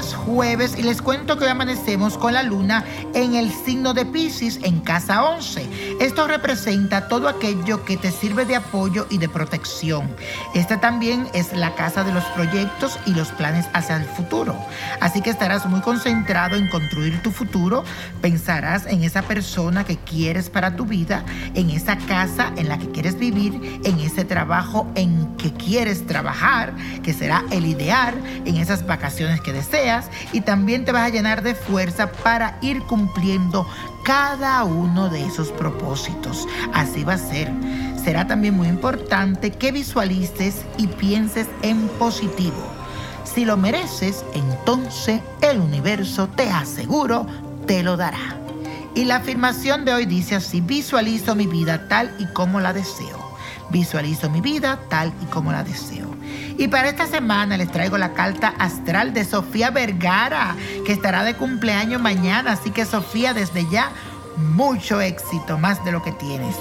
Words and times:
jueves 0.00 0.76
y 0.78 0.82
les 0.82 1.02
cuento 1.02 1.36
que 1.36 1.44
hoy 1.44 1.50
amanecemos 1.50 2.16
con 2.16 2.32
la 2.32 2.42
luna 2.42 2.84
en 3.14 3.34
el 3.34 3.52
signo 3.52 3.94
de 3.94 4.06
Pisces 4.06 4.58
en 4.62 4.80
casa 4.80 5.24
11. 5.24 5.66
Esto 6.00 6.26
representa 6.26 7.08
todo 7.08 7.28
aquello 7.28 7.84
que 7.84 7.98
te 7.98 8.10
sirve 8.10 8.46
de 8.46 8.56
apoyo 8.56 9.06
y 9.10 9.18
de 9.18 9.28
protección. 9.28 10.16
Esta 10.54 10.80
también 10.80 11.28
es 11.34 11.52
la 11.52 11.74
casa 11.74 12.04
de 12.04 12.10
los 12.10 12.24
proyectos 12.24 12.98
y 13.04 13.12
los 13.12 13.28
planes 13.32 13.66
hacia 13.74 13.96
el 13.96 14.06
futuro. 14.06 14.56
Así 15.02 15.20
que 15.20 15.28
estarás 15.28 15.66
muy 15.66 15.82
concentrado 15.82 16.56
en 16.56 16.68
construir 16.68 17.22
tu 17.22 17.30
futuro, 17.30 17.84
pensarás 18.22 18.86
en 18.86 19.04
esa 19.04 19.20
persona 19.20 19.84
que 19.84 19.98
quieres 19.98 20.48
para 20.48 20.74
tu 20.74 20.86
vida, 20.86 21.22
en 21.52 21.68
esa 21.68 21.98
casa 21.98 22.50
en 22.56 22.70
la 22.70 22.78
que 22.78 22.90
quieres 22.90 23.18
vivir, 23.18 23.82
en 23.84 24.00
ese 24.00 24.24
trabajo 24.24 24.90
en 24.94 25.36
que 25.36 25.52
quieres 25.52 26.06
trabajar, 26.06 26.72
que 27.02 27.12
será 27.12 27.44
el 27.50 27.66
ideal, 27.66 28.14
en 28.46 28.56
esas 28.56 28.86
vacaciones 28.86 29.42
que 29.42 29.52
deseas 29.52 30.08
y 30.32 30.40
también 30.40 30.86
te 30.86 30.92
vas 30.92 31.02
a 31.02 31.10
llenar 31.10 31.42
de 31.42 31.54
fuerza 31.54 32.10
para 32.10 32.56
ir 32.62 32.80
cumpliendo 32.84 33.66
cada 34.10 34.64
uno 34.64 35.08
de 35.08 35.24
esos 35.24 35.52
propósitos. 35.52 36.48
Así 36.74 37.04
va 37.04 37.12
a 37.12 37.16
ser. 37.16 37.48
Será 38.02 38.26
también 38.26 38.56
muy 38.56 38.66
importante 38.66 39.52
que 39.52 39.70
visualices 39.70 40.64
y 40.78 40.88
pienses 40.88 41.46
en 41.62 41.86
positivo. 41.90 42.60
Si 43.22 43.44
lo 43.44 43.56
mereces, 43.56 44.24
entonces 44.34 45.20
el 45.42 45.60
universo 45.60 46.26
te 46.26 46.50
aseguro 46.50 47.24
te 47.68 47.84
lo 47.84 47.96
dará. 47.96 48.36
Y 48.96 49.04
la 49.04 49.18
afirmación 49.18 49.84
de 49.84 49.94
hoy 49.94 50.06
dice 50.06 50.34
así, 50.34 50.60
visualizo 50.60 51.36
mi 51.36 51.46
vida 51.46 51.86
tal 51.86 52.12
y 52.18 52.26
como 52.32 52.58
la 52.58 52.72
deseo. 52.72 53.30
Visualizo 53.70 54.28
mi 54.28 54.40
vida 54.40 54.80
tal 54.88 55.12
y 55.22 55.26
como 55.26 55.52
la 55.52 55.62
deseo. 55.62 56.09
Y 56.58 56.68
para 56.68 56.88
esta 56.88 57.06
semana 57.06 57.56
les 57.56 57.70
traigo 57.70 57.96
la 57.98 58.12
carta 58.12 58.54
astral 58.58 59.12
de 59.14 59.24
Sofía 59.24 59.70
Vergara, 59.70 60.56
que 60.84 60.92
estará 60.92 61.24
de 61.24 61.34
cumpleaños 61.34 62.00
mañana. 62.00 62.52
Así 62.52 62.70
que 62.70 62.84
Sofía, 62.84 63.32
desde 63.34 63.68
ya, 63.70 63.90
mucho 64.36 65.00
éxito, 65.00 65.58
más 65.58 65.84
de 65.84 65.92
lo 65.92 66.02
que 66.02 66.12
tienes. 66.12 66.56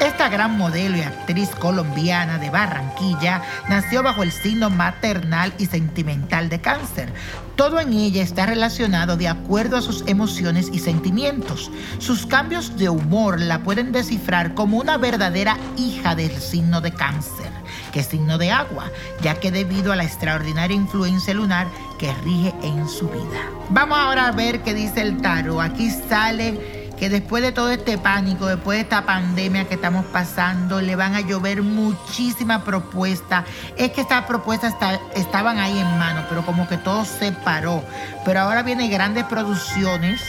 Esta 0.00 0.28
gran 0.28 0.56
modelo 0.56 0.96
y 0.96 1.00
actriz 1.00 1.50
colombiana 1.50 2.38
de 2.38 2.50
Barranquilla 2.50 3.42
nació 3.68 4.04
bajo 4.04 4.22
el 4.22 4.30
signo 4.30 4.70
maternal 4.70 5.52
y 5.58 5.66
sentimental 5.66 6.48
de 6.48 6.60
cáncer. 6.60 7.12
Todo 7.56 7.80
en 7.80 7.92
ella 7.92 8.22
está 8.22 8.46
relacionado 8.46 9.16
de 9.16 9.26
acuerdo 9.26 9.76
a 9.76 9.82
sus 9.82 10.04
emociones 10.06 10.70
y 10.72 10.78
sentimientos. 10.78 11.72
Sus 11.98 12.26
cambios 12.26 12.76
de 12.76 12.88
humor 12.88 13.40
la 13.40 13.64
pueden 13.64 13.90
descifrar 13.90 14.54
como 14.54 14.78
una 14.78 14.98
verdadera 14.98 15.56
hija 15.76 16.14
del 16.14 16.36
signo 16.36 16.80
de 16.80 16.92
cáncer, 16.92 17.50
que 17.92 18.00
es 18.00 18.06
signo 18.06 18.38
de 18.38 18.52
agua, 18.52 18.92
ya 19.20 19.34
que 19.34 19.50
debido 19.50 19.92
a 19.92 19.96
la 19.96 20.04
extraordinaria 20.04 20.76
influencia 20.76 21.34
lunar 21.34 21.66
que 21.98 22.14
rige 22.22 22.54
en 22.62 22.88
su 22.88 23.08
vida. 23.08 23.50
Vamos 23.70 23.98
ahora 23.98 24.28
a 24.28 24.32
ver 24.32 24.62
qué 24.62 24.74
dice 24.74 25.00
el 25.00 25.20
tarot. 25.20 25.60
Aquí 25.60 25.90
sale 25.90 26.77
que 26.98 27.08
después 27.08 27.42
de 27.42 27.52
todo 27.52 27.70
este 27.70 27.96
pánico, 27.98 28.46
después 28.46 28.78
de 28.78 28.82
esta 28.82 29.06
pandemia 29.06 29.66
que 29.68 29.74
estamos 29.74 30.04
pasando, 30.06 30.80
le 30.80 30.96
van 30.96 31.14
a 31.14 31.20
llover 31.20 31.62
muchísimas 31.62 32.62
propuestas. 32.62 33.44
Es 33.76 33.92
que 33.92 34.00
estas 34.00 34.24
propuestas 34.24 34.74
estaban 35.14 35.58
ahí 35.58 35.78
en 35.78 35.98
mano, 35.98 36.24
pero 36.28 36.44
como 36.44 36.68
que 36.68 36.76
todo 36.76 37.04
se 37.04 37.32
paró. 37.32 37.84
Pero 38.24 38.40
ahora 38.40 38.62
vienen 38.62 38.90
grandes 38.90 39.24
producciones 39.24 40.20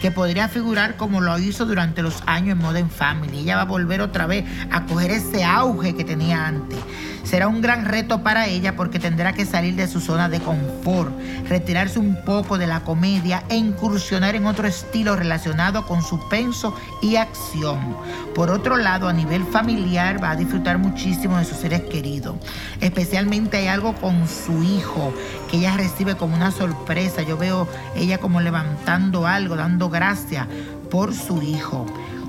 que 0.00 0.10
podría 0.10 0.48
figurar 0.48 0.96
como 0.96 1.20
lo 1.20 1.38
hizo 1.38 1.64
durante 1.64 2.02
los 2.02 2.22
años 2.26 2.52
en 2.52 2.58
Modern 2.58 2.90
Family. 2.90 3.38
Ella 3.40 3.56
va 3.56 3.62
a 3.62 3.66
volver 3.66 4.00
otra 4.00 4.26
vez 4.26 4.44
a 4.70 4.84
coger 4.84 5.10
ese 5.10 5.44
auge 5.44 5.94
que 5.94 6.04
tenía 6.04 6.46
antes. 6.46 6.78
Será 7.26 7.48
un 7.48 7.60
gran 7.60 7.86
reto 7.86 8.22
para 8.22 8.46
ella 8.46 8.76
porque 8.76 9.00
tendrá 9.00 9.32
que 9.32 9.44
salir 9.44 9.74
de 9.74 9.88
su 9.88 10.00
zona 10.00 10.28
de 10.28 10.38
confort, 10.38 11.12
retirarse 11.48 11.98
un 11.98 12.22
poco 12.24 12.56
de 12.56 12.68
la 12.68 12.84
comedia 12.84 13.42
e 13.48 13.56
incursionar 13.56 14.36
en 14.36 14.46
otro 14.46 14.68
estilo 14.68 15.16
relacionado 15.16 15.86
con 15.86 16.02
suspenso 16.02 16.76
y 17.02 17.16
acción. 17.16 17.96
Por 18.32 18.50
otro 18.50 18.76
lado, 18.76 19.08
a 19.08 19.12
nivel 19.12 19.44
familiar 19.44 20.22
va 20.22 20.30
a 20.30 20.36
disfrutar 20.36 20.78
muchísimo 20.78 21.36
de 21.36 21.44
sus 21.44 21.56
seres 21.56 21.80
queridos. 21.80 22.36
Especialmente 22.80 23.56
hay 23.56 23.66
algo 23.66 23.94
con 23.94 24.28
su 24.28 24.62
hijo 24.62 25.12
que 25.50 25.56
ella 25.56 25.76
recibe 25.76 26.14
como 26.14 26.36
una 26.36 26.52
sorpresa. 26.52 27.22
Yo 27.22 27.36
veo 27.36 27.66
ella 27.96 28.18
como 28.18 28.40
levantando 28.40 29.26
algo, 29.26 29.56
dando 29.56 29.90
gracias 29.90 30.46
por 30.92 31.12
su 31.12 31.42
hijo. 31.42 31.86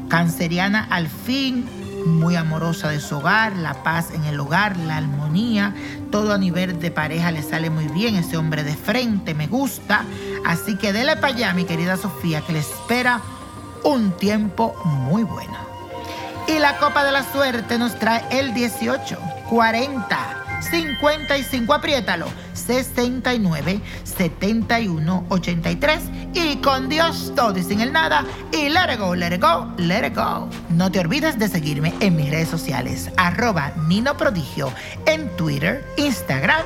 Canceriana 0.10 0.88
al 0.90 1.08
fin 1.08 1.87
muy 2.08 2.36
amorosa 2.36 2.90
de 2.90 3.00
su 3.00 3.18
hogar, 3.18 3.56
la 3.56 3.84
paz 3.84 4.12
en 4.12 4.24
el 4.26 4.40
hogar, 4.40 4.78
la 4.78 4.98
armonía, 4.98 5.74
todo 6.12 6.34
a 6.34 6.38
nivel 6.38 6.80
de 6.80 6.92
pareja 6.92 7.32
le 7.32 7.44
sale 7.44 7.70
muy 7.70 7.88
bien, 7.88 8.16
ese 8.16 8.38
hombre 8.38 8.64
de 8.64 8.76
frente 8.76 9.34
me 9.34 9.48
gusta, 9.48 10.04
así 10.46 10.78
que 10.78 10.94
dele 10.94 11.16
para 11.18 11.34
allá 11.34 11.54
mi 11.54 11.66
querida 11.66 11.98
Sofía 11.98 12.42
que 12.42 12.54
le 12.54 12.60
espera 12.60 13.22
un 13.84 14.12
tiempo 14.12 14.76
muy 14.84 15.24
bueno. 15.24 15.58
Y 16.48 16.60
la 16.60 16.78
copa 16.78 17.04
de 17.04 17.12
la 17.12 17.24
suerte 17.32 17.78
nos 17.78 18.00
trae 18.00 18.24
el 18.32 18.54
18, 18.54 19.20
40, 19.50 20.62
55, 20.62 21.74
apriétalo, 21.74 22.28
69 22.68 23.82
71 24.04 25.26
83 25.30 26.00
y 26.34 26.58
con 26.58 26.90
Dios 26.90 27.34
todo 27.36 27.58
y 27.58 27.64
sin 27.64 27.82
el 27.82 27.94
nada. 27.94 28.26
Y 28.52 28.70
let 28.70 28.94
it 28.94 29.00
go, 29.00 29.16
let 29.16 29.34
it 29.34 29.42
go, 29.42 29.74
let 29.78 30.06
it 30.06 30.16
go. 30.16 30.50
No 30.70 30.92
te 30.92 31.00
olvides 31.00 31.40
de 31.40 31.48
seguirme 31.48 31.94
en 32.02 32.16
mis 32.16 32.30
redes 32.30 32.50
sociales. 32.50 33.10
Arroba 33.18 33.72
Nino 33.88 34.16
Prodigio 34.18 34.72
en 35.06 35.28
Twitter, 35.38 35.84
Instagram 35.98 36.66